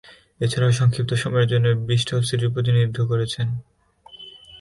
[0.39, 3.47] এছাড়াও, সংক্ষিপ্ত সময়ের জন্য ব্রিস্টল সিটির প্রতিনিধিত্ব করেছেন।